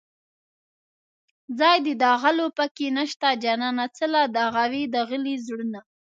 [1.59, 5.79] ځای د داغلو په کې نشته جانانه څله داغوې داغلي زړونه